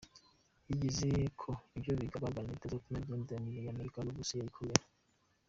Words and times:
Yizeye 0.69 1.25
ko 1.41 1.49
ivyo 1.77 1.91
baganiriye 2.23 2.61
bizotuma 2.63 2.95
imigenderanire 2.97 3.59
ya 3.61 3.71
Amerika 3.75 3.97
n'Uburusiya 3.99 4.45
ikomera. 4.51 4.83